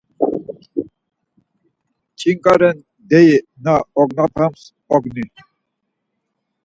[2.19, 2.77] Ç̌inǩa ren
[3.09, 4.61] deyi na ognapams
[4.95, 5.29] ognii?